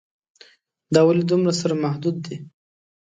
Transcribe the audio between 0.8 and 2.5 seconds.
دا ولې دومره سره محدود دي.